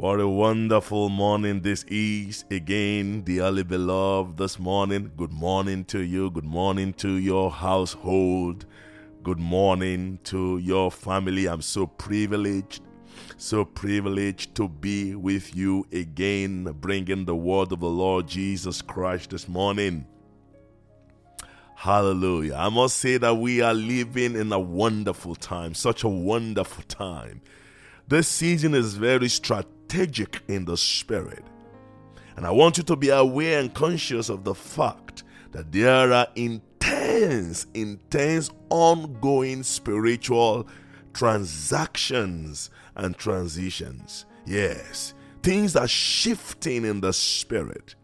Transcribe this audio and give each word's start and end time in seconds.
What 0.00 0.18
a 0.18 0.26
wonderful 0.26 1.10
morning 1.10 1.60
this 1.60 1.84
is. 1.86 2.46
Again, 2.50 3.20
dearly 3.20 3.62
beloved, 3.62 4.38
this 4.38 4.58
morning. 4.58 5.12
Good 5.14 5.30
morning 5.30 5.84
to 5.92 6.00
you. 6.00 6.30
Good 6.30 6.46
morning 6.46 6.94
to 6.94 7.10
your 7.10 7.50
household. 7.50 8.64
Good 9.22 9.38
morning 9.38 10.18
to 10.24 10.56
your 10.56 10.90
family. 10.90 11.44
I'm 11.48 11.60
so 11.60 11.86
privileged, 11.86 12.80
so 13.36 13.62
privileged 13.62 14.54
to 14.54 14.70
be 14.70 15.14
with 15.16 15.54
you 15.54 15.84
again, 15.92 16.64
bringing 16.80 17.26
the 17.26 17.36
word 17.36 17.70
of 17.70 17.80
the 17.80 17.90
Lord 17.90 18.26
Jesus 18.26 18.80
Christ 18.80 19.28
this 19.28 19.48
morning. 19.48 20.06
Hallelujah. 21.74 22.54
I 22.54 22.70
must 22.70 22.96
say 22.96 23.18
that 23.18 23.34
we 23.34 23.60
are 23.60 23.74
living 23.74 24.34
in 24.34 24.50
a 24.50 24.58
wonderful 24.58 25.34
time, 25.34 25.74
such 25.74 26.04
a 26.04 26.08
wonderful 26.08 26.84
time. 26.84 27.42
This 28.10 28.26
season 28.26 28.74
is 28.74 28.96
very 28.96 29.28
strategic 29.28 30.42
in 30.48 30.64
the 30.64 30.76
spirit. 30.76 31.44
And 32.34 32.44
I 32.44 32.50
want 32.50 32.76
you 32.76 32.82
to 32.82 32.96
be 32.96 33.10
aware 33.10 33.60
and 33.60 33.72
conscious 33.72 34.28
of 34.28 34.42
the 34.42 34.52
fact 34.52 35.22
that 35.52 35.70
there 35.70 36.12
are 36.12 36.26
intense, 36.34 37.68
intense, 37.72 38.50
ongoing 38.68 39.62
spiritual 39.62 40.66
transactions 41.14 42.70
and 42.96 43.16
transitions. 43.16 44.26
Yes, 44.44 45.14
things 45.44 45.76
are 45.76 45.86
shifting 45.86 46.84
in 46.84 47.00
the 47.00 47.12
spirit. 47.12 47.94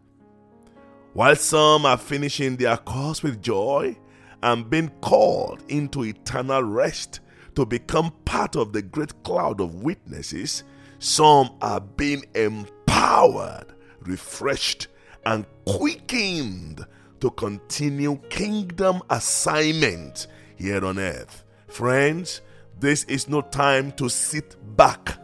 While 1.11 1.35
some 1.35 1.85
are 1.85 1.97
finishing 1.97 2.55
their 2.55 2.77
course 2.77 3.23
with 3.23 3.41
joy 3.41 3.97
and 4.41 4.69
being 4.69 4.87
called 5.01 5.63
into 5.67 6.05
eternal 6.05 6.63
rest 6.63 7.19
to 7.57 7.65
become 7.65 8.11
part 8.23 8.55
of 8.55 8.71
the 8.71 8.83
great 8.83 9.23
cloud 9.23 9.59
of 9.59 9.81
witnesses, 9.81 10.63
some 10.99 11.49
are 11.59 11.79
being 11.79 12.23
empowered, 12.35 13.73
refreshed, 14.01 14.89
and 15.25 15.43
quickened 15.65 16.85
to 17.19 17.31
continue 17.31 18.15
kingdom 18.29 19.01
assignment 19.09 20.27
here 20.55 20.85
on 20.85 20.99
earth. 20.99 21.43
Friends, 21.67 22.41
this 22.79 23.05
is 23.05 23.27
no 23.27 23.41
time 23.41 23.91
to 23.93 24.07
sit 24.07 24.55
back. 24.77 25.17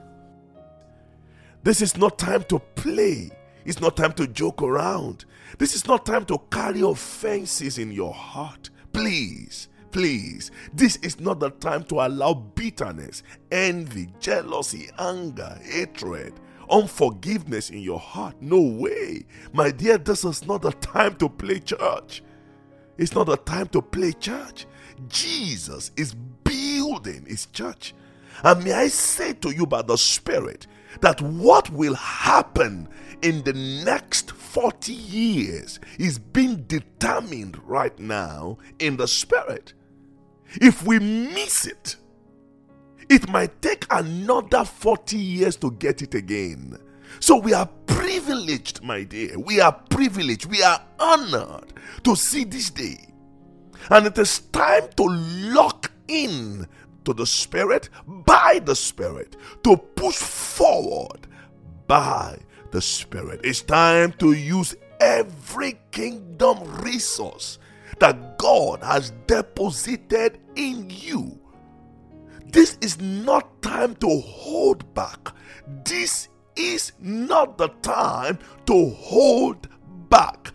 This 1.61 1.83
is 1.83 1.97
not 1.97 2.17
time 2.17 2.45
to 2.45 2.57
play. 2.57 3.29
It's 3.63 3.79
not 3.79 3.95
time 3.95 4.13
to 4.13 4.25
joke 4.25 4.63
around. 4.63 5.25
This 5.59 5.75
is 5.75 5.85
not 5.85 6.03
time 6.03 6.25
to 6.25 6.39
carry 6.49 6.81
offenses 6.81 7.77
in 7.77 7.91
your 7.91 8.11
heart. 8.11 8.71
Please, 8.91 9.67
Please, 9.93 10.49
this 10.73 10.95
is 10.97 11.19
not 11.19 11.39
the 11.39 11.51
time 11.51 11.83
to 11.83 12.01
allow 12.01 12.33
bitterness, 12.33 13.21
envy, 13.51 14.07
jealousy, 14.19 14.89
anger, 14.97 15.55
hatred, 15.63 16.33
unforgiveness 16.69 17.69
in 17.69 17.79
your 17.79 17.99
heart. 17.99 18.35
No 18.41 18.59
way. 18.59 19.23
My 19.53 19.69
dear, 19.69 19.99
this 19.99 20.25
is 20.25 20.47
not 20.47 20.63
the 20.63 20.71
time 20.71 21.15
to 21.17 21.29
play 21.29 21.59
church. 21.59 22.23
It's 22.97 23.13
not 23.13 23.27
the 23.27 23.37
time 23.37 23.67
to 23.67 23.83
play 23.83 24.13
church. 24.13 24.65
Jesus 25.09 25.91
is 25.95 26.15
building 26.43 27.25
his 27.27 27.45
church. 27.45 27.93
And 28.43 28.63
may 28.63 28.73
I 28.73 28.87
say 28.87 29.33
to 29.33 29.51
you 29.51 29.67
by 29.67 29.83
the 29.83 29.97
Spirit 29.97 30.65
that 31.01 31.21
what 31.21 31.69
will 31.69 31.95
happen 31.95 32.89
in 33.21 33.43
the 33.43 33.53
next 33.85 34.31
40 34.31 34.91
years 34.91 35.79
is 35.99 36.17
being 36.17 36.63
determined 36.63 37.59
right 37.67 37.97
now 37.99 38.57
in 38.79 38.97
the 38.97 39.07
Spirit. 39.07 39.73
If 40.61 40.85
we 40.85 40.99
miss 40.99 41.65
it, 41.65 41.95
it 43.09 43.29
might 43.29 43.61
take 43.61 43.85
another 43.89 44.65
40 44.65 45.17
years 45.17 45.55
to 45.57 45.71
get 45.71 46.01
it 46.01 46.15
again. 46.15 46.77
So 47.19 47.37
we 47.37 47.53
are 47.53 47.69
privileged, 47.85 48.83
my 48.83 49.03
dear. 49.03 49.37
We 49.39 49.59
are 49.59 49.71
privileged. 49.71 50.45
We 50.45 50.63
are 50.63 50.81
honored 50.99 51.73
to 52.03 52.15
see 52.15 52.43
this 52.43 52.69
day. 52.69 53.07
And 53.89 54.07
it 54.07 54.17
is 54.17 54.39
time 54.51 54.89
to 54.97 55.03
lock 55.53 55.91
in 56.07 56.67
to 57.05 57.13
the 57.13 57.25
Spirit 57.25 57.89
by 58.07 58.61
the 58.63 58.75
Spirit, 58.75 59.35
to 59.63 59.75
push 59.75 60.15
forward 60.15 61.27
by 61.87 62.39
the 62.71 62.81
Spirit. 62.81 63.41
It's 63.43 63.61
time 63.61 64.13
to 64.19 64.31
use 64.31 64.75
every 64.99 65.79
kingdom 65.91 66.63
resource 66.81 67.59
that 68.03 68.37
God 68.37 68.83
has 68.83 69.11
deposited 69.27 70.37
in 70.57 70.89
you. 70.89 71.39
This 72.47 72.77
is 72.81 72.99
not 72.99 73.61
time 73.61 73.95
to 73.95 74.19
hold 74.19 74.93
back. 74.93 75.29
This 75.85 76.27
is 76.57 76.91
not 76.99 77.57
the 77.57 77.69
time 77.81 78.39
to 78.65 78.89
hold 78.89 79.69
back. 80.09 80.51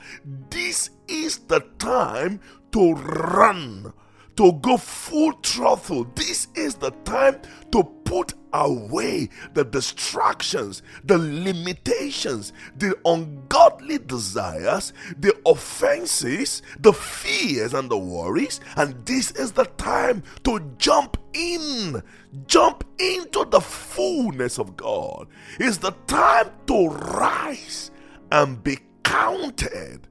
This 0.50 0.90
is 1.08 1.38
the 1.38 1.60
time 1.78 2.38
to 2.72 2.92
run, 2.92 3.94
to 4.36 4.52
go 4.52 4.76
full 4.76 5.32
throttle. 5.42 6.04
This 6.14 6.48
is 6.54 6.74
the 6.74 6.90
time 7.06 7.40
to 7.72 7.82
put 8.04 8.34
away 8.52 9.28
the 9.54 9.64
distractions, 9.64 10.82
the 11.04 11.18
limitations, 11.18 12.52
the 12.76 12.96
ungodly 13.04 13.98
desires, 13.98 14.92
the 15.18 15.34
offenses, 15.46 16.62
the 16.78 16.92
fears, 16.92 17.74
and 17.74 17.90
the 17.90 17.98
worries. 17.98 18.60
And 18.76 19.04
this 19.06 19.30
is 19.32 19.52
the 19.52 19.64
time 19.64 20.22
to 20.44 20.60
jump 20.78 21.16
in, 21.32 22.02
jump 22.46 22.84
into 22.98 23.44
the 23.44 23.60
fullness 23.60 24.58
of 24.58 24.76
God. 24.76 25.28
It's 25.58 25.78
the 25.78 25.92
time 26.06 26.50
to 26.66 26.88
rise 26.88 27.90
and 28.30 28.62
be 28.62 28.78
counted 29.02 30.06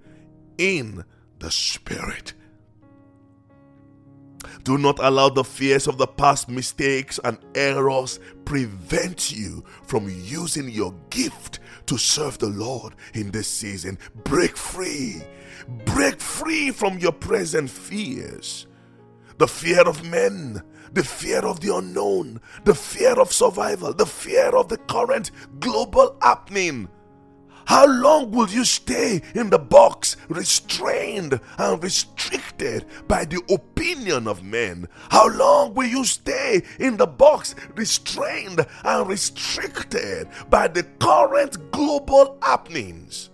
in 0.58 1.04
the 1.40 1.52
Spirit. 1.52 2.34
Do 4.64 4.78
not 4.78 5.00
allow 5.00 5.30
the 5.30 5.44
fears 5.44 5.88
of 5.88 5.98
the 5.98 6.08
past 6.08 6.50
mistakes 6.50 7.20
and 7.24 7.38
errors 7.56 8.20
prevent 8.46 9.32
you 9.32 9.64
from 9.84 10.10
using 10.10 10.70
your 10.70 10.94
gift 11.10 11.60
to 11.88 11.98
serve 11.98 12.38
the 12.38 12.50
Lord 12.50 12.96
in 13.14 13.32
this 13.32 13.48
season. 13.48 13.98
Break 14.24 14.58
free. 14.58 15.22
Break 15.86 16.20
free 16.20 16.72
from 16.72 17.00
your 17.00 17.12
present 17.12 17.70
fears. 17.70 18.68
The 19.38 19.48
fear 19.48 19.82
of 19.82 20.04
men, 20.10 20.64
the 20.94 21.04
fear 21.04 21.40
of 21.40 21.60
the 21.60 21.76
unknown, 21.76 22.42
the 22.64 22.74
fear 22.74 23.14
of 23.20 23.32
survival, 23.32 23.94
the 23.94 24.06
fear 24.06 24.50
of 24.56 24.68
the 24.68 24.78
current 24.78 25.32
global 25.60 26.18
happening 26.22 26.90
how 27.68 27.86
long 27.86 28.32
will 28.32 28.48
you 28.48 28.64
stay 28.64 29.22
in 29.36 29.50
the 29.50 29.60
box, 29.60 30.16
restrained 30.30 31.38
and 31.58 31.84
restricted 31.84 32.86
by 33.10 33.26
the 33.26 33.42
opinion 33.50 34.26
of 34.26 34.42
men? 34.42 34.88
How 35.10 35.28
long 35.28 35.74
will 35.74 35.88
you 35.88 36.06
stay 36.06 36.64
in 36.80 36.96
the 36.96 37.06
box, 37.06 37.56
restrained 37.76 38.66
and 38.86 39.10
restricted 39.10 40.30
by 40.50 40.70
the 40.70 40.84
current 41.00 41.72
global 41.72 42.38
happenings? 42.42 43.32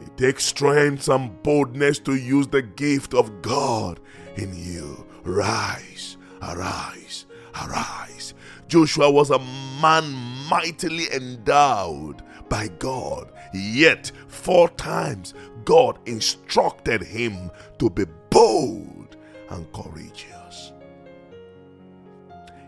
It 0.00 0.16
takes 0.16 0.44
strength 0.44 1.08
and 1.08 1.42
boldness 1.42 1.98
to 2.00 2.14
use 2.14 2.46
the 2.46 2.62
gift 2.62 3.12
of 3.12 3.42
God 3.42 3.98
in 4.36 4.54
you. 4.54 5.04
Rise, 5.24 6.16
arise, 6.42 7.26
arise. 7.60 8.34
Joshua 8.68 9.10
was 9.10 9.30
a 9.30 9.40
man 9.82 10.12
mightily 10.48 11.12
endowed 11.12 12.22
by 12.50 12.68
God. 12.78 13.32
Yet, 13.54 14.12
four 14.28 14.68
times, 14.70 15.32
God 15.64 15.98
instructed 16.06 17.00
him 17.02 17.50
to 17.78 17.88
be 17.88 18.04
bold 18.28 19.16
and 19.48 19.72
courageous. 19.72 20.72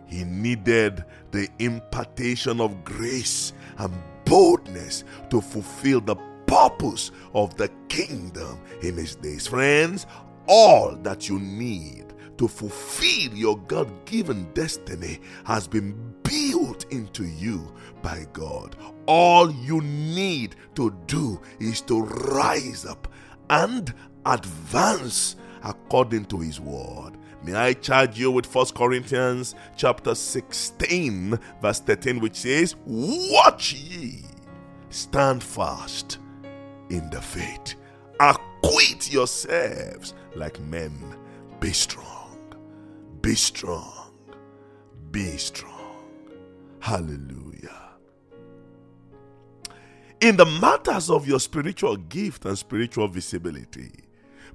He 0.06 0.24
needed 0.24 1.04
the 1.30 1.48
impartation 1.58 2.60
of 2.60 2.84
grace 2.84 3.52
and 3.78 3.92
boldness 4.24 5.04
to 5.30 5.40
fulfill 5.40 6.00
the 6.00 6.16
purpose 6.46 7.10
of 7.34 7.56
the 7.56 7.68
kingdom 7.88 8.58
in 8.82 8.96
his 8.96 9.16
days. 9.16 9.46
Friends, 9.46 10.06
all 10.46 10.96
that 11.02 11.28
you 11.28 11.38
need 11.38 12.12
to 12.38 12.48
fulfill 12.48 13.32
your 13.34 13.58
God 13.58 13.88
given 14.04 14.52
destiny 14.52 15.20
has 15.44 15.66
been 15.66 16.14
built 16.22 16.84
into 16.92 17.24
you 17.24 17.72
by 18.02 18.26
God. 18.32 18.76
All 19.06 19.50
you 19.50 19.80
need 19.80 20.56
to 20.74 20.96
do 21.06 21.40
is 21.58 21.80
to 21.82 22.02
rise 22.02 22.86
up 22.86 23.08
and 23.50 23.92
advance 24.24 25.36
according 25.64 26.26
to 26.26 26.38
his 26.38 26.60
word. 26.60 27.18
May 27.44 27.54
I 27.54 27.72
charge 27.72 28.18
you 28.18 28.30
with 28.30 28.52
1 28.52 28.66
Corinthians 28.74 29.56
chapter 29.76 30.14
16 30.14 31.38
verse 31.60 31.80
13 31.80 32.20
which 32.20 32.36
says, 32.36 32.76
"Watch 32.86 33.72
ye, 33.74 34.24
stand 34.90 35.42
fast 35.42 36.18
in 36.90 37.10
the 37.10 37.20
faith. 37.20 37.74
Acquit 38.20 39.12
yourselves 39.12 40.14
like 40.36 40.60
men. 40.60 41.16
Be 41.58 41.72
strong. 41.72 42.36
Be 43.20 43.34
strong. 43.34 44.12
Be 45.10 45.36
strong." 45.36 45.72
Hallelujah. 46.78 47.51
In 50.22 50.36
the 50.36 50.46
matters 50.46 51.10
of 51.10 51.26
your 51.26 51.40
spiritual 51.40 51.96
gift 51.96 52.44
and 52.44 52.56
spiritual 52.56 53.08
visibility, 53.08 53.90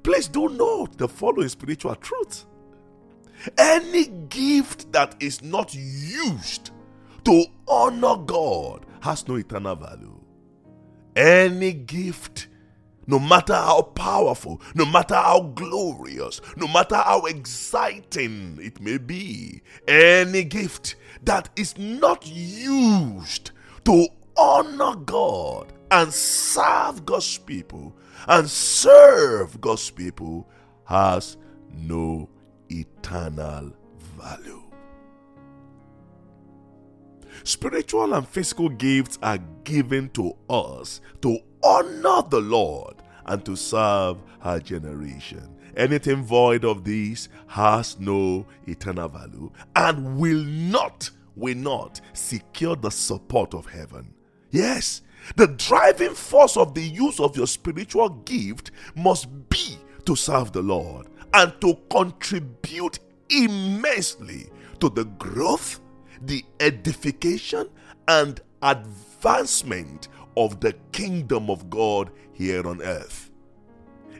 please 0.01 0.29
do 0.29 0.47
note 0.47 0.97
the 0.97 1.07
following 1.07 1.49
spiritual 1.49 1.93
truth. 1.95 2.45
Any 3.57 4.05
gift 4.29 4.91
that 4.93 5.15
is 5.19 5.43
not 5.43 5.75
used 5.75 6.71
to 7.25 7.45
honor 7.67 8.15
God 8.15 8.85
has 9.01 9.27
no 9.27 9.35
eternal 9.35 9.75
value. 9.75 10.17
Any 11.17 11.73
gift, 11.73 12.47
no 13.05 13.19
matter 13.19 13.53
how 13.53 13.81
powerful, 13.81 14.61
no 14.73 14.85
matter 14.85 15.15
how 15.15 15.51
glorious, 15.53 16.39
no 16.55 16.67
matter 16.69 16.95
how 16.95 17.25
exciting 17.25 18.57
it 18.61 18.79
may 18.79 18.97
be, 18.97 19.61
any 19.85 20.45
gift 20.45 20.95
that 21.23 21.49
is 21.57 21.77
not 21.77 22.25
used 22.25 23.51
to 23.83 24.07
honor 24.38 24.95
God 24.95 25.74
and 25.92 26.13
serve 26.13 27.06
God's 27.06 27.38
people 27.38 27.95
and 28.28 28.50
serve 28.50 29.60
God's 29.62 29.89
people 29.89 30.50
has 30.86 31.38
no 31.74 32.30
eternal 32.69 33.74
value. 34.18 34.63
Spiritual 37.44 38.13
and 38.13 38.28
physical 38.28 38.68
gifts 38.68 39.18
are 39.24 39.39
given 39.63 40.10
to 40.10 40.36
us 40.50 41.01
to 41.22 41.39
honor 41.63 42.22
the 42.30 42.42
Lord 42.42 42.95
and 43.25 43.44
to 43.45 43.56
serve 43.56 44.18
our 44.42 44.60
generation. 44.60 45.56
Anything 45.78 46.24
void 46.24 46.66
of 46.66 46.84
these 46.84 47.30
has 47.48 48.00
no 48.00 48.45
eternal 48.66 49.07
value 49.07 49.51
and 49.75 50.18
will 50.18 50.44
not, 50.44 51.10
will 51.36 51.56
not 51.56 52.01
secure 52.13 52.75
the 52.75 52.89
support 52.89 53.54
of 53.54 53.66
heaven. 53.68 54.13
Yes, 54.51 55.01
the 55.35 55.47
driving 55.47 56.13
force 56.13 56.55
of 56.55 56.73
the 56.73 56.81
use 56.83 57.19
of 57.19 57.35
your 57.35 57.47
spiritual 57.47 58.09
gift 58.09 58.71
must 58.95 59.49
be 59.49 59.77
to 60.05 60.15
serve 60.15 60.53
the 60.53 60.61
Lord 60.61 61.07
and 61.33 61.53
to 61.61 61.77
contribute 61.89 62.99
immensely 63.29 64.49
to 64.79 64.89
the 64.89 65.05
growth, 65.05 65.79
the 66.21 66.45
edification, 66.59 67.69
and 68.07 68.39
advancement 68.61 70.07
of 70.38 70.59
the 70.61 70.73
kingdom 70.91 71.50
of 71.50 71.69
God 71.69 72.11
here 72.31 72.65
on 72.65 72.81
earth. 72.81 73.31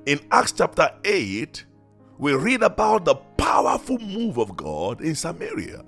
In 0.06 0.20
Acts 0.32 0.52
chapter 0.52 0.92
8, 1.06 1.66
we 2.18 2.34
read 2.34 2.64
about 2.64 3.06
the 3.06 3.16
powerful 3.16 4.00
move 4.00 4.38
of 4.38 4.58
God 4.58 5.02
in 5.02 5.16
Samaria. 5.16 5.86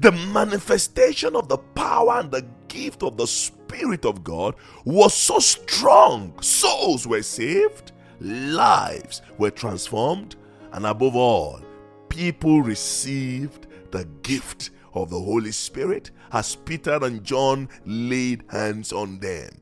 The 0.00 0.12
manifestation 0.12 1.34
of 1.34 1.48
the 1.48 1.58
power 1.58 2.20
and 2.20 2.30
the 2.30 2.46
gift 2.68 3.02
of 3.02 3.16
the 3.16 3.26
Spirit 3.26 3.63
of 4.04 4.24
God 4.24 4.54
was 4.84 5.14
so 5.14 5.38
strong. 5.38 6.40
Souls 6.40 7.06
were 7.06 7.22
saved, 7.22 7.92
lives 8.20 9.22
were 9.38 9.50
transformed, 9.50 10.36
and 10.72 10.86
above 10.86 11.16
all, 11.16 11.60
people 12.08 12.62
received 12.62 13.66
the 13.90 14.04
gift 14.22 14.70
of 14.94 15.10
the 15.10 15.20
Holy 15.20 15.52
Spirit 15.52 16.10
as 16.32 16.56
Peter 16.56 16.98
and 17.02 17.22
John 17.24 17.68
laid 17.84 18.44
hands 18.48 18.92
on 18.92 19.18
them. 19.18 19.60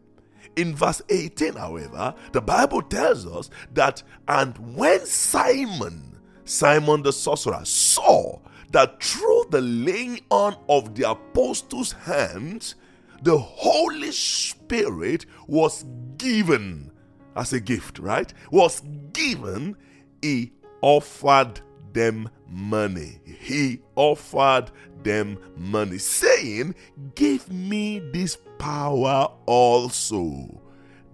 In 0.56 0.74
verse 0.74 1.00
18, 1.08 1.54
however, 1.54 2.14
the 2.32 2.42
Bible 2.42 2.82
tells 2.82 3.26
us 3.26 3.50
that, 3.72 4.02
and 4.28 4.76
when 4.76 5.04
Simon, 5.06 6.18
Simon 6.44 7.02
the 7.02 7.12
sorcerer, 7.12 7.64
saw 7.64 8.38
that 8.70 9.02
through 9.02 9.46
the 9.50 9.60
laying 9.62 10.20
on 10.30 10.56
of 10.68 10.94
the 10.94 11.10
apostles' 11.10 11.92
hands, 11.92 12.74
the 13.22 13.38
Holy 13.38 14.10
Spirit 14.10 15.26
was 15.46 15.84
given 16.18 16.90
as 17.36 17.52
a 17.52 17.60
gift, 17.60 17.98
right? 17.98 18.32
Was 18.50 18.82
given, 19.12 19.76
he 20.20 20.52
offered 20.80 21.60
them 21.92 22.28
money. 22.48 23.20
He 23.24 23.80
offered 23.96 24.70
them 25.02 25.38
money, 25.56 25.98
saying, 25.98 26.74
Give 27.14 27.50
me 27.50 28.00
this 28.12 28.38
power 28.58 29.30
also, 29.46 30.60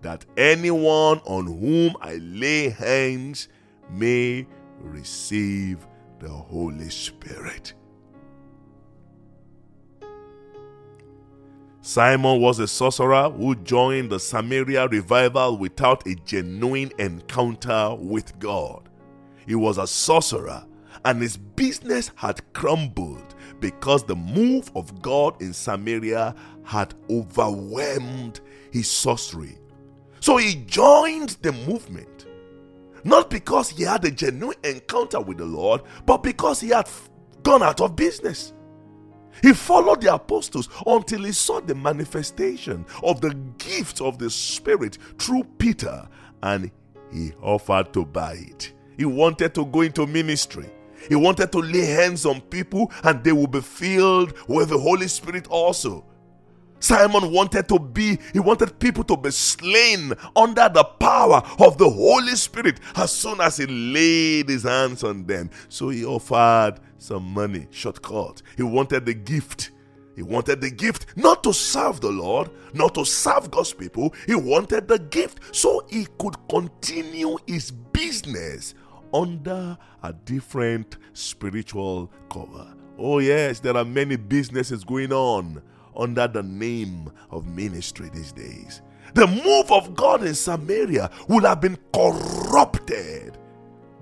that 0.03 0.25
anyone 0.37 1.21
on 1.25 1.47
whom 1.47 1.97
I 2.01 2.17
lay 2.17 2.71
hands 2.71 3.49
may 3.91 4.47
receive 4.81 5.87
the 6.21 6.29
Holy 6.29 6.91
Spirit. 6.91 7.75
Simon 11.89 12.39
was 12.39 12.59
a 12.59 12.69
sorcerer 12.69 13.31
who 13.31 13.55
joined 13.55 14.11
the 14.11 14.21
Samaria 14.21 14.89
revival 14.89 15.57
without 15.57 16.07
a 16.07 16.15
genuine 16.17 16.93
encounter 16.99 17.95
with 17.99 18.39
God. 18.39 18.91
He 19.47 19.55
was 19.55 19.79
a 19.79 19.87
sorcerer 19.87 20.67
and 21.07 21.23
his 21.23 21.39
business 21.39 22.11
had 22.15 22.43
crumbled 22.53 23.35
because 23.59 24.05
the 24.05 24.15
move 24.15 24.71
of 24.77 25.01
God 25.01 25.41
in 25.41 25.55
Samaria 25.55 26.35
had 26.63 26.93
overwhelmed 27.09 28.41
his 28.71 28.91
sorcery. 28.91 29.57
So 30.21 30.37
he 30.37 30.57
joined 30.67 31.39
the 31.41 31.53
movement, 31.53 32.27
not 33.03 33.31
because 33.31 33.71
he 33.71 33.85
had 33.85 34.05
a 34.05 34.11
genuine 34.11 34.59
encounter 34.63 35.23
with 35.23 35.39
the 35.39 35.47
Lord, 35.47 35.81
but 36.05 36.23
because 36.23 36.61
he 36.61 36.69
had 36.69 36.87
gone 37.43 37.63
out 37.63 37.81
of 37.81 37.97
business. 37.97 38.53
He 39.43 39.53
followed 39.53 40.01
the 40.01 40.15
apostles 40.15 40.69
until 40.87 41.25
he 41.25 41.33
saw 41.33 41.61
the 41.61 41.75
manifestation 41.75 42.85
of 43.03 43.21
the 43.21 43.35
gift 43.59 44.01
of 44.01 44.19
the 44.19 44.31
Spirit 44.31 44.99
through 45.19 45.45
Peter 45.59 46.09
and 46.43 46.71
he 47.13 47.33
offered 47.43 47.93
to 47.95 48.05
buy 48.05 48.35
it. 48.35 48.73
He 48.97 49.05
wanted 49.05 49.55
to 49.55 49.65
go 49.67 49.83
into 49.83 50.07
ministry. 50.07 50.71
He 51.09 51.15
wanted 51.15 51.53
to 51.53 51.59
lay 51.59 51.87
hands 51.87 52.27
on 52.27 52.41
people 52.43 52.93
and 53.05 53.23
they 53.23 53.33
will 53.33 53.47
be 53.47 53.61
filled 53.61 54.35
with 54.49 54.71
the 54.71 54.79
Holy 54.79 55.09
Spirit 55.09 55.47
also. 55.49 56.05
Simon 56.81 57.33
wanted 57.33 57.69
to 57.69 57.79
be, 57.79 58.19
he 58.33 58.39
wanted 58.39 58.79
people 58.79 59.05
to 59.05 59.17
be 59.17 59.31
slain 59.31 60.13
under 60.37 60.69
the 60.69 60.85
power 60.85 61.43
of 61.59 61.79
the 61.79 61.89
Holy 61.89 62.37
Spirit 62.37 62.81
as 62.97 63.11
soon 63.11 63.41
as 63.41 63.57
he 63.57 63.67
laid 63.67 64.49
his 64.49 64.63
hands 64.63 65.03
on 65.05 65.27
them. 65.27 65.51
So 65.69 65.89
he 65.89 66.05
offered 66.05 66.81
some 66.99 67.25
money, 67.25 67.67
shortcut. 67.71 68.43
He 68.57 68.63
wanted 68.63 69.07
the 69.07 69.15
gift. 69.15 69.73
He 70.15 70.23
wanted 70.23 70.61
the 70.61 70.71
gift 70.71 71.07
not 71.17 71.45
to 71.45 71.53
serve 71.53 72.01
the 72.01 72.11
Lord, 72.11 72.51
not 72.75 72.95
to 72.95 73.05
serve 73.05 73.51
God's 73.51 73.73
people. 73.73 74.13
He 74.27 74.35
wanted 74.35 74.89
the 74.89 74.99
gift 74.99 75.55
so 75.55 75.87
he 75.89 76.07
could 76.19 76.37
continue 76.49 77.39
his 77.47 77.71
business 77.71 78.75
under 79.15 79.79
a 80.03 80.13
different 80.13 80.99
spiritual 81.13 82.11
cover. 82.31 82.67
Oh, 82.99 83.21
yes, 83.21 83.61
there 83.61 83.77
are 83.77 83.85
many 83.85 84.17
businesses 84.17 84.83
going 84.83 85.13
on 85.13 85.63
under 85.99 86.29
the 86.29 86.43
name 86.43 87.11
of 87.31 87.47
ministry 87.47 88.11
these 88.13 88.33
days. 88.33 88.83
The 89.15 89.27
move 89.27 89.73
of 89.73 89.95
God 89.95 90.23
in 90.23 90.35
Samaria 90.35 91.11
would 91.29 91.45
have 91.45 91.61
been 91.61 91.79
corrupted 91.93 93.39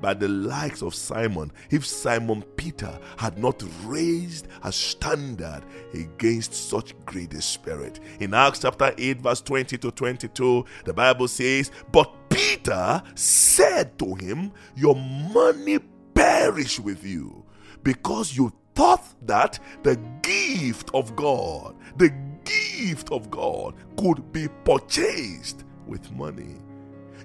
by 0.01 0.15
the 0.15 0.29
likes 0.29 0.83
of 0.83 0.95
Simon 0.95 1.51
if 1.71 1.87
Simon 1.87 2.43
Peter 2.57 2.99
had 3.17 3.39
not 3.39 3.63
raised 3.85 4.49
a 4.63 4.73
standard 4.73 5.63
against 5.95 6.53
such 6.55 6.95
greedy 7.07 7.41
spirit. 7.41 8.01
In 8.21 8.35
Acts 8.35 8.61
chapter 8.61 8.95
8, 8.97 9.23
verse 9.23 9.41
20 9.41 9.79
to 9.79 9.91
22, 9.91 10.65
the 10.85 10.93
Bible 10.93 11.29
says, 11.29 11.71
But 11.93 12.13
Peter 12.29 13.03
said 13.15 13.99
to 13.99 14.15
him, 14.15 14.53
Your 14.75 14.97
money 14.97 15.79
perish 16.15 16.79
with 16.79 17.05
you, 17.05 17.45
because 17.83 18.37
you 18.37 18.53
thought 18.77 19.05
that 19.23 19.59
the 19.83 19.97
gift 20.23 20.91
of 20.95 21.17
God, 21.17 21.75
the 21.97 22.11
gift 22.45 23.11
of 23.11 23.31
God 23.31 23.75
could 23.97 24.31
be 24.33 24.49
purchased 24.65 25.65
with 25.87 26.13
money. 26.13 26.57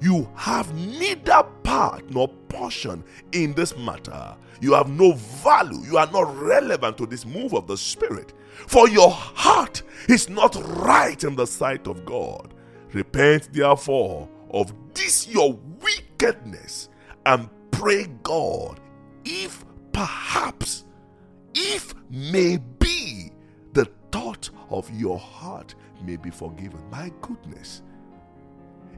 You 0.01 0.27
have 0.35 0.73
neither 0.73 1.43
part 1.63 2.09
nor 2.09 2.27
portion 2.49 3.03
in 3.33 3.53
this 3.53 3.77
matter. 3.77 4.35
You 4.61 4.73
have 4.73 4.89
no 4.89 5.13
value. 5.13 5.81
You 5.83 5.97
are 5.97 6.09
not 6.11 6.35
relevant 6.35 6.97
to 6.97 7.05
this 7.05 7.25
move 7.25 7.53
of 7.53 7.67
the 7.67 7.77
Spirit. 7.77 8.33
For 8.67 8.89
your 8.89 9.11
heart 9.11 9.83
is 10.07 10.29
not 10.29 10.55
right 10.77 11.23
in 11.23 11.35
the 11.35 11.45
sight 11.45 11.87
of 11.87 12.05
God. 12.05 12.53
Repent 12.93 13.53
therefore 13.53 14.27
of 14.49 14.73
this 14.93 15.27
your 15.27 15.53
wickedness 15.81 16.89
and 17.25 17.49
pray 17.71 18.07
God 18.23 18.79
if 19.23 19.63
perhaps, 19.91 20.85
if 21.53 21.93
maybe 22.09 23.31
the 23.73 23.87
thought 24.11 24.49
of 24.69 24.89
your 24.97 25.19
heart 25.19 25.75
may 26.03 26.17
be 26.17 26.29
forgiven. 26.29 26.81
My 26.89 27.11
goodness. 27.21 27.81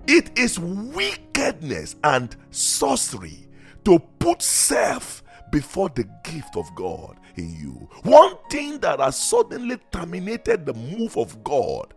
It 0.08 0.38
is 0.38 0.60
wickedness 0.60 1.96
and 2.04 2.36
sorcery 2.52 3.48
to 3.86 4.00
put 4.20 4.42
self 4.42 5.24
before 5.52 5.90
the 5.90 6.06
gift 6.24 6.58
of 6.58 6.74
God 6.76 7.18
in 7.36 7.54
you. 7.54 7.90
One 8.04 8.36
thing 8.50 8.80
that 8.80 9.00
has 9.00 9.18
suddenly 9.18 9.78
terminated 9.92 10.66
the 10.66 10.74
move 10.74 11.18
of 11.18 11.44
God 11.44 11.94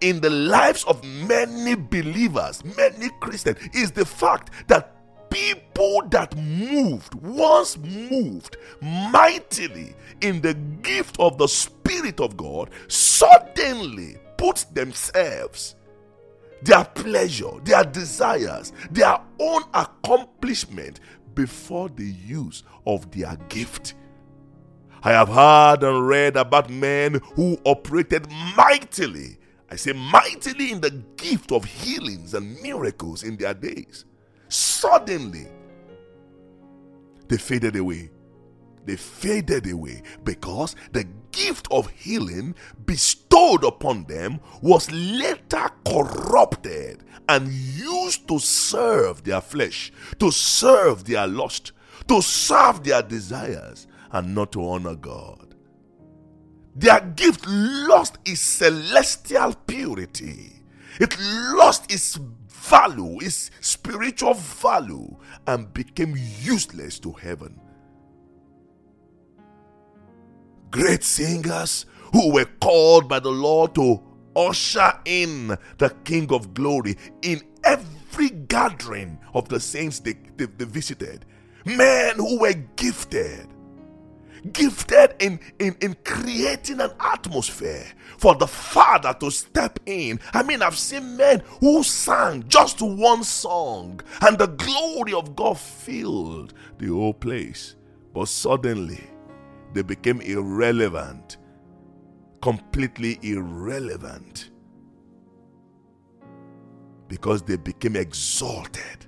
in 0.00 0.20
the 0.20 0.30
lives 0.30 0.84
of 0.84 1.02
many 1.04 1.74
believers, 1.74 2.64
many 2.76 3.10
Christians, 3.20 3.58
is 3.74 3.90
the 3.90 4.04
fact 4.04 4.50
that 4.68 4.94
people 5.30 6.02
that 6.10 6.36
moved, 6.36 7.14
once 7.14 7.76
moved 7.78 8.56
mightily 8.80 9.94
in 10.20 10.40
the 10.40 10.54
gift 10.54 11.16
of 11.18 11.38
the 11.38 11.48
Spirit 11.48 12.20
of 12.20 12.36
God, 12.36 12.70
suddenly 12.88 14.16
put 14.36 14.66
themselves, 14.72 15.76
their 16.62 16.84
pleasure, 16.84 17.50
their 17.64 17.84
desires, 17.84 18.72
their 18.90 19.18
own 19.38 19.62
accomplishment 19.74 21.00
before 21.34 21.88
the 21.88 22.04
use 22.06 22.62
of 22.86 23.10
their 23.10 23.36
gift. 23.48 23.94
I 25.02 25.12
have 25.12 25.28
heard 25.28 25.84
and 25.84 26.08
read 26.08 26.36
about 26.36 26.70
men 26.70 27.20
who 27.34 27.58
operated 27.64 28.28
mightily, 28.56 29.38
I 29.70 29.76
say 29.76 29.92
mightily 29.92 30.72
in 30.72 30.80
the 30.80 30.90
gift 31.16 31.52
of 31.52 31.64
healings 31.64 32.34
and 32.34 32.60
miracles 32.62 33.22
in 33.22 33.36
their 33.36 33.54
days. 33.54 34.04
Suddenly, 34.48 35.46
they 37.28 37.36
faded 37.36 37.76
away. 37.76 38.10
They 38.84 38.96
faded 38.96 39.70
away 39.70 40.02
because 40.24 40.74
the 40.92 41.06
gift 41.30 41.68
of 41.70 41.90
healing 41.90 42.54
bestowed 42.86 43.62
upon 43.62 44.04
them 44.04 44.40
was 44.62 44.90
later 44.90 45.68
corrupted 45.86 47.04
and 47.28 47.48
used 47.48 48.26
to 48.28 48.38
serve 48.38 49.24
their 49.24 49.42
flesh, 49.42 49.92
to 50.18 50.30
serve 50.30 51.04
their 51.04 51.26
lust, 51.26 51.72
to 52.08 52.22
serve 52.22 52.82
their 52.82 53.02
desires, 53.02 53.86
and 54.10 54.34
not 54.34 54.52
to 54.52 54.66
honor 54.66 54.94
God. 54.96 55.54
Their 56.74 57.00
gift 57.00 57.44
lost 57.46 58.16
its 58.24 58.40
celestial 58.40 59.54
purity. 59.66 60.57
It 60.98 61.16
lost 61.54 61.92
its 61.92 62.18
value, 62.48 63.20
its 63.20 63.50
spiritual 63.60 64.34
value, 64.34 65.16
and 65.46 65.72
became 65.72 66.14
useless 66.40 66.98
to 67.00 67.12
heaven. 67.12 67.60
Great 70.70 71.04
singers 71.04 71.86
who 72.12 72.32
were 72.32 72.48
called 72.60 73.08
by 73.08 73.20
the 73.20 73.30
Lord 73.30 73.74
to 73.76 74.02
usher 74.36 74.92
in 75.04 75.56
the 75.78 75.90
King 76.04 76.32
of 76.32 76.52
Glory 76.54 76.96
in 77.22 77.42
every 77.64 78.30
gathering 78.30 79.18
of 79.34 79.48
the 79.48 79.60
saints 79.60 80.00
they, 80.00 80.14
they, 80.36 80.46
they 80.46 80.64
visited. 80.64 81.24
Men 81.64 82.16
who 82.16 82.40
were 82.40 82.54
gifted 82.76 83.48
gifted 84.52 85.14
in, 85.18 85.40
in, 85.58 85.76
in 85.80 85.96
creating 86.04 86.80
an 86.80 86.90
atmosphere 87.00 87.86
for 88.16 88.34
the 88.34 88.46
Father 88.46 89.14
to 89.20 89.30
step 89.30 89.78
in. 89.86 90.20
I 90.32 90.42
mean, 90.42 90.62
I've 90.62 90.78
seen 90.78 91.16
men 91.16 91.42
who 91.60 91.82
sang 91.82 92.48
just 92.48 92.80
one 92.82 93.24
song 93.24 94.00
and 94.22 94.38
the 94.38 94.46
glory 94.46 95.12
of 95.12 95.36
God 95.36 95.58
filled 95.58 96.54
the 96.78 96.88
whole 96.88 97.14
place. 97.14 97.76
But 98.14 98.28
suddenly, 98.28 99.04
they 99.74 99.82
became 99.82 100.20
irrelevant, 100.20 101.36
completely 102.42 103.18
irrelevant, 103.22 104.50
because 107.06 107.42
they 107.42 107.56
became 107.56 107.96
exalted. 107.96 109.06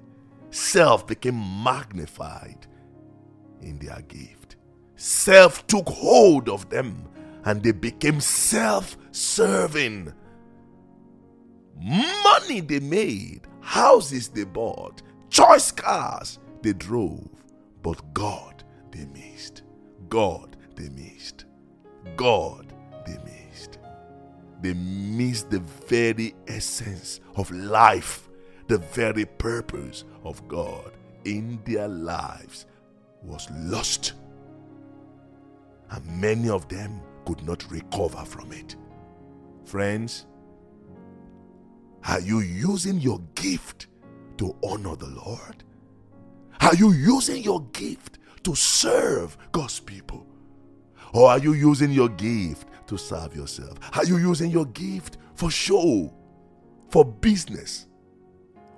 Self 0.50 1.06
became 1.06 1.62
magnified 1.62 2.66
in 3.60 3.78
their 3.78 4.00
gift. 4.02 4.39
Self 5.02 5.66
took 5.66 5.88
hold 5.88 6.50
of 6.50 6.68
them 6.68 7.08
and 7.46 7.62
they 7.62 7.72
became 7.72 8.20
self 8.20 8.98
serving. 9.12 10.12
Money 11.82 12.60
they 12.60 12.80
made, 12.80 13.46
houses 13.62 14.28
they 14.28 14.44
bought, 14.44 15.00
choice 15.30 15.72
cars 15.72 16.38
they 16.60 16.74
drove, 16.74 17.30
but 17.80 18.12
God 18.12 18.62
they 18.90 19.06
missed. 19.06 19.62
God 20.10 20.58
they 20.76 20.90
missed. 20.90 21.46
God 22.16 22.70
they 23.06 23.16
missed. 23.24 23.78
They 24.60 24.74
missed 24.74 25.48
the 25.48 25.60
very 25.60 26.34
essence 26.46 27.20
of 27.36 27.50
life, 27.50 28.28
the 28.66 28.76
very 28.76 29.24
purpose 29.24 30.04
of 30.24 30.46
God 30.46 30.92
in 31.24 31.58
their 31.64 31.88
lives 31.88 32.66
was 33.22 33.48
lost. 33.52 34.12
And 35.90 36.06
many 36.20 36.48
of 36.48 36.68
them 36.68 37.00
could 37.26 37.42
not 37.44 37.70
recover 37.70 38.24
from 38.24 38.52
it. 38.52 38.76
Friends, 39.64 40.26
are 42.08 42.20
you 42.20 42.40
using 42.40 42.98
your 42.98 43.20
gift 43.34 43.88
to 44.38 44.56
honor 44.64 44.96
the 44.96 45.08
Lord? 45.08 45.64
Are 46.60 46.74
you 46.74 46.92
using 46.92 47.42
your 47.42 47.62
gift 47.72 48.18
to 48.44 48.54
serve 48.54 49.36
God's 49.52 49.80
people? 49.80 50.26
Or 51.12 51.28
are 51.30 51.38
you 51.38 51.54
using 51.54 51.90
your 51.90 52.08
gift 52.08 52.68
to 52.86 52.96
serve 52.96 53.34
yourself? 53.34 53.78
Are 53.96 54.04
you 54.04 54.18
using 54.18 54.50
your 54.50 54.66
gift 54.66 55.18
for 55.34 55.50
show, 55.50 56.12
for 56.88 57.04
business, 57.04 57.86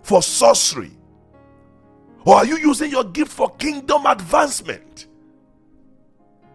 for 0.03 0.23
sorcery? 0.23 0.93
Or 2.25 2.37
are 2.37 2.47
you 2.47 2.57
using 2.57 2.91
your 2.91 3.05
gift 3.05 3.33
for 3.33 3.55
kingdom 3.57 4.07
advancement? 4.07 5.09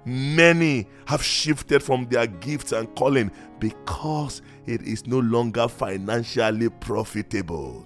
Many 0.08 0.88
have 1.06 1.22
shifted 1.22 1.84
from 1.84 2.06
their 2.06 2.28
gifts 2.28 2.72
and 2.72 2.88
calling 2.96 3.30
because 3.60 4.42
it 4.66 4.82
is 4.84 5.06
no 5.06 5.20
longer 5.20 5.68
financially 5.68 6.70
profitable. 6.70 7.86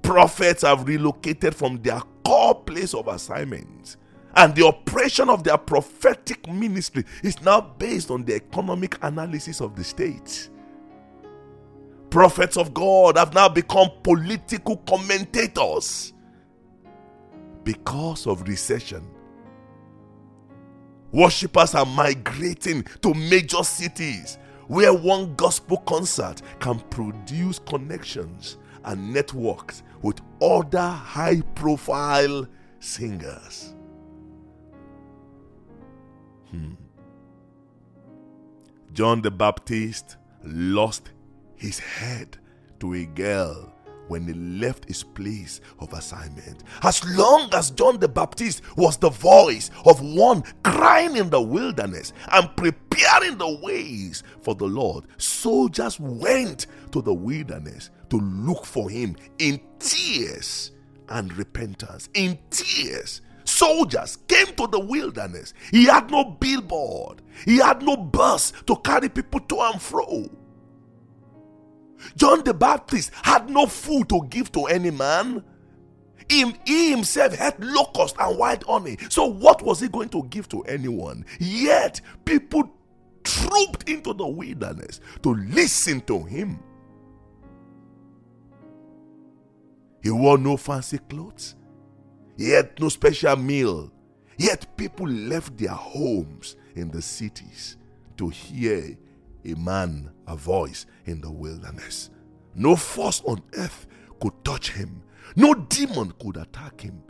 Prophets 0.00 0.62
have 0.62 0.88
relocated 0.88 1.54
from 1.54 1.76
their 1.82 2.00
core 2.24 2.54
place 2.54 2.94
of 2.94 3.06
assignment, 3.06 3.98
and 4.34 4.54
the 4.54 4.66
operation 4.66 5.28
of 5.28 5.44
their 5.44 5.58
prophetic 5.58 6.50
ministry 6.50 7.04
is 7.22 7.42
now 7.42 7.60
based 7.60 8.10
on 8.10 8.24
the 8.24 8.36
economic 8.36 8.96
analysis 9.04 9.60
of 9.60 9.76
the 9.76 9.84
state. 9.84 10.48
Prophets 12.08 12.56
of 12.56 12.72
God 12.72 13.18
have 13.18 13.34
now 13.34 13.50
become 13.50 13.90
political 14.02 14.78
commentators 14.78 16.14
because 17.62 18.26
of 18.26 18.48
recession 18.48 19.06
Worshippers 21.12 21.74
are 21.74 21.86
migrating 21.86 22.84
to 23.02 23.14
major 23.14 23.64
cities 23.64 24.38
where 24.68 24.94
one 24.94 25.34
gospel 25.34 25.78
concert 25.78 26.42
can 26.60 26.78
produce 26.90 27.58
connections 27.58 28.56
and 28.84 29.12
networks 29.12 29.82
with 30.02 30.20
other 30.40 30.88
high 30.88 31.40
profile 31.54 32.46
singers. 32.78 33.74
Hmm. 36.50 36.74
John 38.92 39.22
the 39.22 39.30
Baptist 39.30 40.16
lost 40.44 41.10
his 41.54 41.78
head 41.78 42.38
to 42.80 42.94
a 42.94 43.06
girl 43.06 43.74
when 44.10 44.26
he 44.26 44.34
left 44.34 44.86
his 44.86 45.04
place 45.04 45.60
of 45.78 45.92
assignment. 45.92 46.64
As 46.82 47.02
long 47.16 47.48
as 47.54 47.70
John 47.70 47.98
the 48.00 48.08
Baptist 48.08 48.62
was 48.76 48.96
the 48.96 49.08
voice 49.08 49.70
of 49.86 50.02
one 50.02 50.42
crying 50.64 51.16
in 51.16 51.30
the 51.30 51.40
wilderness 51.40 52.12
and 52.32 52.54
preparing 52.56 53.38
the 53.38 53.60
ways 53.62 54.24
for 54.42 54.54
the 54.56 54.66
Lord, 54.66 55.04
soldiers 55.16 56.00
went 56.00 56.66
to 56.90 57.00
the 57.00 57.14
wilderness 57.14 57.90
to 58.10 58.16
look 58.18 58.66
for 58.66 58.90
him 58.90 59.16
in 59.38 59.60
tears 59.78 60.72
and 61.08 61.32
repentance. 61.36 62.08
In 62.14 62.38
tears. 62.50 63.22
Soldiers 63.44 64.16
came 64.28 64.54
to 64.56 64.66
the 64.66 64.78
wilderness. 64.78 65.54
He 65.70 65.84
had 65.84 66.10
no 66.10 66.24
billboard. 66.24 67.22
He 67.44 67.58
had 67.58 67.82
no 67.82 67.96
bus 67.96 68.52
to 68.66 68.76
carry 68.76 69.08
people 69.08 69.40
to 69.40 69.60
and 69.60 69.80
fro. 69.80 70.28
John 72.16 72.44
the 72.44 72.54
Baptist 72.54 73.12
had 73.22 73.50
no 73.50 73.66
food 73.66 74.08
to 74.08 74.26
give 74.30 74.50
to 74.52 74.64
any 74.64 74.90
man. 74.90 75.44
He, 76.28 76.90
himself 76.90 77.34
had 77.34 77.62
locust 77.62 78.14
and 78.18 78.38
wild 78.38 78.62
honey. 78.64 78.98
So, 79.08 79.26
what 79.26 79.62
was 79.62 79.80
he 79.80 79.88
going 79.88 80.10
to 80.10 80.22
give 80.24 80.48
to 80.50 80.62
anyone? 80.62 81.24
Yet, 81.40 82.00
people 82.24 82.70
trooped 83.24 83.88
into 83.88 84.14
the 84.14 84.26
wilderness 84.26 85.00
to 85.22 85.34
listen 85.34 86.00
to 86.02 86.22
him. 86.22 86.60
He 90.02 90.10
wore 90.10 90.38
no 90.38 90.56
fancy 90.56 90.98
clothes, 90.98 91.56
he 92.36 92.50
had 92.50 92.78
no 92.80 92.88
special 92.88 93.36
meal. 93.36 93.92
Yet, 94.38 94.74
people 94.78 95.06
left 95.06 95.58
their 95.58 95.68
homes 95.74 96.56
in 96.74 96.90
the 96.90 97.02
cities 97.02 97.76
to 98.16 98.30
hear 98.30 98.96
a 99.44 99.54
man, 99.54 100.10
a 100.30 100.36
voice 100.36 100.86
in 101.06 101.20
the 101.20 101.30
wilderness. 101.30 102.10
No 102.54 102.76
force 102.76 103.20
on 103.24 103.42
earth 103.54 103.86
could 104.20 104.32
touch 104.44 104.70
him, 104.70 105.02
no 105.36 105.54
demon 105.54 106.12
could 106.20 106.36
attack 106.36 106.80
him. 106.80 107.02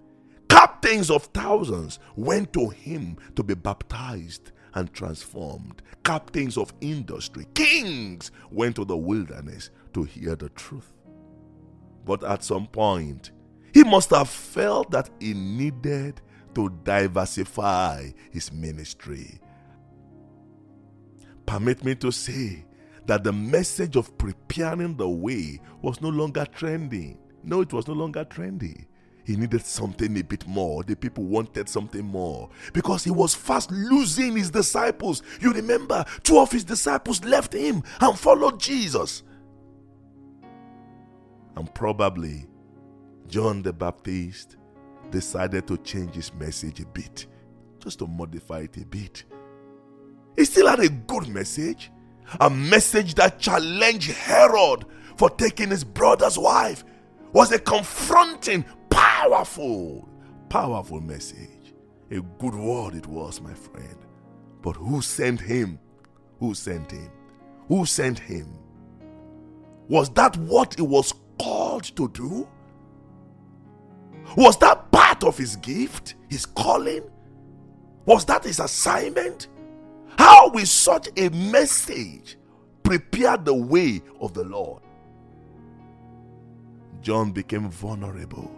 Captains 0.49 1.11
of 1.11 1.25
thousands 1.27 1.99
went 2.17 2.53
to 2.55 2.69
him 2.69 3.17
to 3.37 3.43
be 3.43 3.55
baptized 3.55 4.53
and 4.75 4.93
transformed. 4.93 5.83
Captains 6.05 6.57
of 6.57 6.73
industry, 6.81 7.47
kings 7.55 8.31
went 8.50 8.77
to 8.77 8.85
the 8.85 8.97
wilderness 8.97 9.71
to 9.95 10.03
hear 10.05 10.35
the 10.35 10.49
truth. 10.50 10.93
But 12.05 12.25
at 12.25 12.43
some 12.43 12.67
point, 12.67 13.33
he 13.73 13.85
must 13.85 14.11
have 14.11 14.29
felt 14.29 14.91
that 14.91 15.11
he 15.21 15.35
needed 15.35 16.21
to 16.55 16.71
diversify 16.85 18.11
his 18.31 18.53
ministry. 18.53 19.41
Permit 21.47 21.85
me 21.85 21.95
to 21.97 22.11
say 22.11 22.65
that 23.11 23.25
the 23.25 23.33
message 23.33 23.97
of 23.97 24.17
preparing 24.19 24.97
the 24.97 25.09
way 25.09 25.61
was 25.83 26.00
no 26.00 26.09
longer 26.09 26.47
trending. 26.55 27.19
No, 27.43 27.61
it 27.61 27.73
was 27.73 27.88
no 27.88 27.95
longer 27.95 28.25
trendy. 28.25 28.87
He 29.25 29.35
needed 29.35 29.67
something 29.67 30.17
a 30.17 30.23
bit 30.23 30.47
more. 30.47 30.85
The 30.85 30.95
people 30.95 31.25
wanted 31.25 31.69
something 31.69 32.05
more 32.05 32.50
because 32.73 33.02
he 33.02 33.11
was 33.11 33.35
fast 33.35 33.73
losing 33.73 34.37
his 34.37 34.52
disciples. 34.52 35.25
You 35.40 35.52
remember, 35.52 36.05
two 36.23 36.38
of 36.38 36.52
his 36.52 36.62
disciples 36.62 37.25
left 37.25 37.52
him 37.52 37.83
and 38.00 38.17
followed 38.17 38.61
Jesus. 38.61 39.25
And 41.57 41.75
probably 41.75 42.47
John 43.26 43.61
the 43.62 43.73
Baptist 43.73 44.57
decided 45.11 45.67
to 45.67 45.79
change 45.79 46.14
his 46.14 46.33
message 46.35 46.79
a 46.79 46.87
bit, 46.87 47.26
just 47.81 47.99
to 47.99 48.07
modify 48.07 48.61
it 48.61 48.76
a 48.76 48.87
bit. 48.87 49.25
He 50.37 50.45
still 50.45 50.69
had 50.69 50.79
a 50.79 50.88
good 50.88 51.26
message, 51.26 51.90
a 52.39 52.49
message 52.51 53.15
that 53.15 53.39
challenged 53.39 54.11
Herod 54.11 54.85
for 55.17 55.31
taking 55.31 55.71
his 55.71 55.85
brother's 55.85 56.39
wife. 56.39 56.85
Was 57.33 57.53
a 57.53 57.59
confronting, 57.59 58.65
powerful, 58.89 60.09
powerful 60.49 61.01
message. 61.01 61.75
A 62.11 62.21
good 62.39 62.55
word 62.55 62.95
it 62.95 63.07
was, 63.07 63.41
my 63.41 63.55
friend. 63.55 63.97
But 64.63 64.77
who 64.77 65.01
sent 65.01 65.41
him? 65.41 65.79
Who 66.41 66.55
sent 66.55 66.91
him? 66.91 67.11
Who 67.69 67.87
sent 67.87 68.19
him? 68.19 68.59
Was 69.89 70.11
that 70.11 70.37
what 70.37 70.75
he 70.75 70.83
was 70.83 71.15
called 71.39 71.85
to 71.97 72.09
do? 72.09 72.49
Was 74.37 74.57
that 74.59 74.91
part 74.91 75.25
of 75.25 75.37
his 75.39 75.57
gift, 75.57 76.15
his 76.29 76.47
calling? 76.47 77.03
Was 78.07 78.25
that 78.27 78.45
his 78.45 78.61
assignment? 78.61 79.49
How 80.19 80.50
will 80.50 80.67
such 80.67 81.09
a 81.17 81.29
message 81.31 82.37
prepare 82.83 83.37
the 83.37 83.55
way 83.55 84.02
of 84.21 84.35
the 84.35 84.45
Lord? 84.45 84.83
John 87.00 87.33
became 87.33 87.71
vulnerable. 87.71 88.50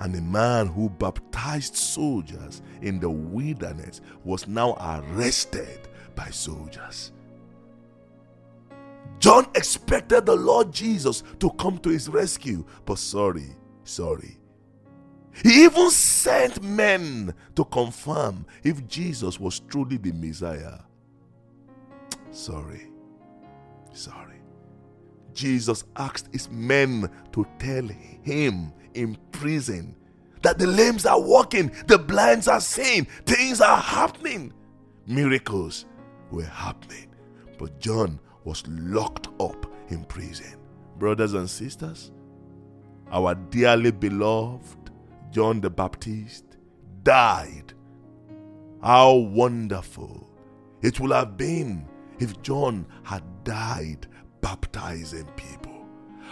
And 0.00 0.14
a 0.14 0.20
man 0.20 0.68
who 0.68 0.88
baptized 0.88 1.74
soldiers 1.74 2.62
in 2.82 3.00
the 3.00 3.10
wilderness 3.10 4.00
was 4.24 4.46
now 4.46 4.76
arrested 4.80 5.88
by 6.14 6.30
soldiers. 6.30 7.10
John 9.18 9.46
expected 9.56 10.26
the 10.26 10.36
Lord 10.36 10.72
Jesus 10.72 11.24
to 11.40 11.50
come 11.50 11.78
to 11.78 11.88
his 11.88 12.08
rescue, 12.08 12.64
but 12.86 12.98
sorry, 12.98 13.56
sorry. 13.82 14.38
He 15.42 15.64
even 15.64 15.90
sent 15.90 16.62
men 16.62 17.34
to 17.54 17.64
confirm 17.64 18.46
if 18.62 18.86
Jesus 18.88 19.38
was 19.38 19.60
truly 19.60 19.96
the 19.96 20.12
Messiah. 20.12 20.80
Sorry, 22.30 22.88
sorry. 23.92 24.36
Jesus 25.32 25.84
asked 25.96 26.28
his 26.32 26.50
men 26.50 27.10
to 27.32 27.46
tell 27.58 27.86
him 28.22 28.72
in 28.94 29.16
prison 29.30 29.94
that 30.42 30.58
the 30.58 30.66
lambs 30.66 31.06
are 31.06 31.20
walking, 31.20 31.72
the 31.86 31.98
blinds 31.98 32.48
are 32.48 32.60
seeing, 32.60 33.04
things 33.24 33.60
are 33.60 33.78
happening. 33.78 34.52
Miracles 35.06 35.86
were 36.30 36.44
happening. 36.44 37.14
But 37.58 37.80
John 37.80 38.20
was 38.44 38.62
locked 38.68 39.28
up 39.40 39.66
in 39.88 40.04
prison. 40.04 40.58
Brothers 40.98 41.34
and 41.34 41.48
sisters, 41.48 42.10
our 43.10 43.34
dearly 43.34 43.90
beloved 43.90 44.87
John 45.30 45.60
the 45.60 45.70
Baptist 45.70 46.44
died. 47.02 47.74
How 48.82 49.14
wonderful 49.14 50.28
it 50.82 51.00
would 51.00 51.10
have 51.12 51.36
been 51.36 51.86
if 52.18 52.40
John 52.42 52.86
had 53.02 53.22
died 53.44 54.06
baptizing 54.40 55.26
people. 55.36 55.86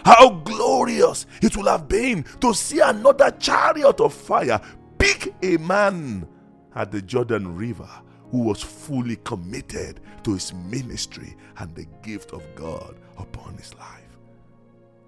How 0.05 0.29
glorious 0.29 1.25
it 1.41 1.57
would 1.57 1.67
have 1.67 1.87
been 1.87 2.23
to 2.41 2.53
see 2.53 2.79
another 2.79 3.31
chariot 3.31 3.99
of 3.99 4.13
fire 4.13 4.61
pick 4.97 5.33
a 5.41 5.57
man 5.57 6.27
at 6.75 6.91
the 6.91 7.01
Jordan 7.01 7.55
River 7.55 7.89
who 8.31 8.39
was 8.39 8.61
fully 8.61 9.17
committed 9.17 9.99
to 10.23 10.33
his 10.33 10.53
ministry 10.53 11.35
and 11.57 11.73
the 11.75 11.85
gift 12.03 12.31
of 12.33 12.43
God 12.55 12.95
upon 13.17 13.57
his 13.57 13.73
life. 13.75 14.17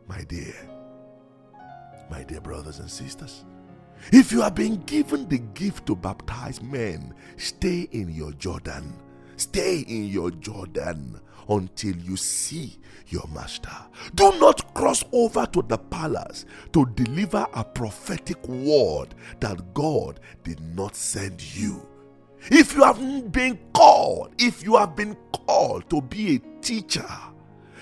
My 0.08 0.24
dear, 0.24 0.56
my 2.10 2.24
dear 2.24 2.42
brothers 2.42 2.80
and 2.80 2.90
sisters, 2.90 3.46
if 4.12 4.32
you 4.32 4.42
have 4.42 4.56
been 4.56 4.78
given 4.84 5.28
the 5.28 5.40
gift 5.40 5.86
to 5.88 5.96
baptize 5.96 6.62
men, 6.62 7.14
stay 7.38 7.88
in 7.92 8.10
your 8.10 8.32
Jordan. 8.34 8.94
Stay 9.38 9.80
in 9.88 10.08
your 10.08 10.32
Jordan 10.32 11.20
until 11.48 11.96
you 11.96 12.18
see 12.18 12.78
your 13.08 13.28
master. 13.34 13.76
Do 14.16 14.38
not 14.40 14.74
cross 14.74 15.04
over 15.12 15.46
to 15.48 15.62
the 15.64 15.78
palace 15.78 16.46
to 16.74 16.86
deliver 16.96 17.46
a 17.54 17.64
prophetic 17.64 18.48
word 18.48 19.16
that 19.40 19.74
God 19.74 20.20
did 20.44 20.60
not 20.76 20.96
send 20.96 21.42
you. 21.56 21.88
If 22.52 22.76
you 22.76 22.84
have 22.84 23.32
been 23.32 23.60
called, 23.74 24.34
if 24.38 24.64
you 24.64 24.78
have 24.78 24.96
been 24.96 25.16
called 25.34 25.90
to 25.90 26.02
be 26.02 26.36
a 26.36 26.62
teacher, 26.62 27.08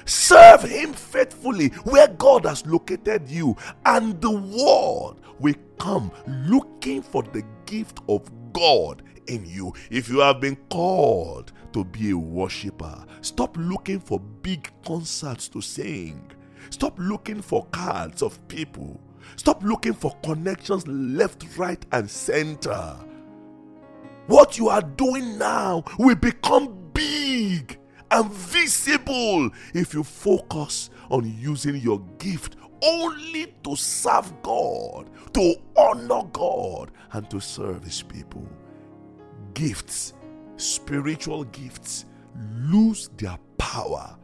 serve 0.07 0.63
Him 0.63 0.93
faithfully 0.93 1.69
where 1.83 2.07
God 2.07 2.45
has 2.45 2.65
located 2.65 3.29
you, 3.29 3.55
and 3.85 4.19
the 4.21 4.31
world 4.31 5.21
will 5.39 5.55
come 5.77 6.11
looking 6.27 7.01
for 7.01 7.23
the 7.23 7.43
gift 7.65 7.99
of 8.09 8.29
God 8.53 9.03
in 9.27 9.45
you. 9.45 9.73
If 9.91 10.09
you 10.09 10.19
have 10.19 10.41
been 10.41 10.55
called 10.69 11.51
to 11.73 11.83
be 11.83 12.11
a 12.11 12.17
worshiper, 12.17 13.05
stop 13.21 13.55
looking 13.57 13.99
for 13.99 14.19
big 14.19 14.71
concerts 14.85 15.47
to 15.49 15.61
sing. 15.61 16.31
Stop 16.69 16.97
looking 16.97 17.41
for 17.41 17.65
cards 17.67 18.21
of 18.21 18.45
people. 18.47 18.99
Stop 19.35 19.63
looking 19.63 19.93
for 19.93 20.15
connections 20.23 20.87
left, 20.87 21.45
right, 21.57 21.85
and 21.91 22.09
center. 22.09 22.95
What 24.27 24.57
you 24.57 24.69
are 24.69 24.81
doing 24.81 25.37
now 25.37 25.83
will 25.99 26.15
become 26.15 26.89
big 26.93 27.36
and 28.11 28.31
visible 28.31 29.49
if 29.73 29.93
you 29.93 30.03
focus 30.03 30.89
on 31.09 31.25
using 31.39 31.75
your 31.77 31.99
gift 32.17 32.55
only 32.81 33.53
to 33.63 33.75
serve 33.75 34.31
God, 34.41 35.09
to 35.33 35.55
honor 35.75 36.23
God, 36.31 36.91
and 37.11 37.29
to 37.29 37.39
serve 37.39 37.83
His 37.83 38.01
people. 38.03 38.47
Gifts, 39.53 40.13
spiritual 40.57 41.43
gifts, 41.45 42.05
lose 42.55 43.09
their 43.17 43.37
power 43.57 44.15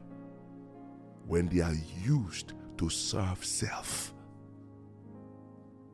when 1.26 1.48
they 1.48 1.62
are 1.62 1.76
used 2.04 2.54
to 2.78 2.90
serve 2.90 3.44
self. 3.44 4.14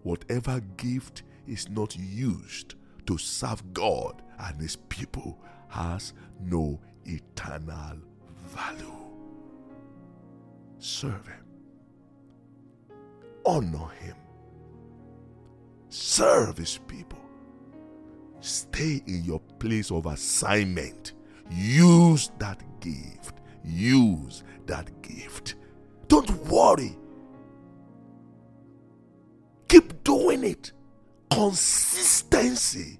Whatever 0.03 0.59
gift 0.77 1.23
is 1.47 1.69
not 1.69 1.95
used 1.95 2.75
to 3.05 3.17
serve 3.17 3.73
God 3.73 4.21
and 4.39 4.59
His 4.61 4.75
people 4.75 5.39
has 5.69 6.13
no 6.41 6.79
eternal 7.09 7.97
value. 8.47 8.93
Serve 10.77 11.27
Him, 11.27 11.45
honor 13.45 13.89
Him, 13.99 14.15
serve 15.89 16.57
His 16.57 16.79
people, 16.87 17.19
stay 18.39 19.01
in 19.07 19.23
your 19.23 19.39
place 19.59 19.91
of 19.91 20.05
assignment. 20.05 21.13
Use 21.51 22.31
that 22.37 22.61
gift. 22.79 23.39
Use 23.63 24.43
that 24.67 25.01
gift. 25.01 25.55
Don't 26.07 26.29
worry. 26.47 26.95
Keep 29.67 30.03
doing 30.03 30.43
it. 30.43 30.71
Consistency 31.31 32.99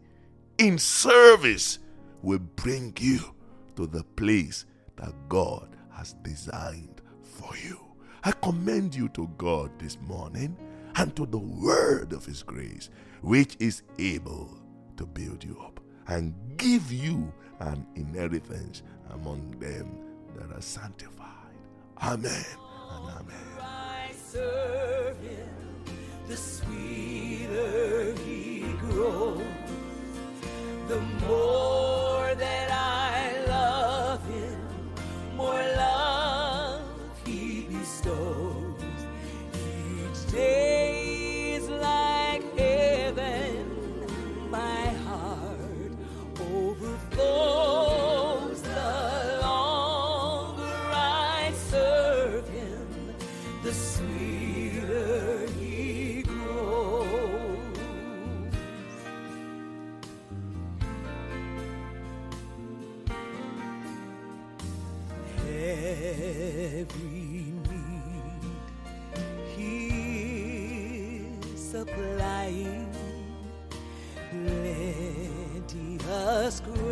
in 0.58 0.78
service 0.78 1.80
will 2.22 2.40
bring 2.40 2.94
you 3.00 3.20
to 3.80 3.88
the 3.88 4.04
place 4.18 4.66
that 4.98 5.14
God 5.30 5.78
has 5.94 6.12
designed 6.22 7.00
for 7.24 7.56
you. 7.66 7.80
I 8.26 8.34
commend 8.34 8.94
you 8.94 9.08
to 9.10 9.30
God 9.38 9.72
this 9.80 9.98
morning 10.02 10.58
and 10.98 11.16
to 11.16 11.26
the 11.26 11.38
word 11.38 12.12
of 12.12 12.26
His 12.26 12.44
grace, 12.44 12.90
which 13.22 13.56
is 13.62 13.84
able 13.98 14.50
to 14.98 15.06
build 15.06 15.46
you 15.46 15.58
up 15.66 15.80
and 16.08 16.34
give 16.58 16.92
you 16.92 17.32
an 17.60 17.88
inheritance 17.96 18.84
among 19.12 19.52
them 19.60 19.98
that 20.36 20.54
are 20.54 20.62
sanctified. 20.62 21.56
Amen 22.04 22.46
and 22.92 23.10
amen. 23.12 23.46
Him, 25.22 25.86
the 26.28 26.36
sweeter 26.36 28.14
he 28.26 28.66
grows 28.92 29.42
the 30.90 31.02
more 31.26 31.99
every 66.40 67.52
need. 67.70 68.42
He 69.56 71.24
supplying 71.56 72.90
plenteous 74.32 75.66
grace 76.62 76.89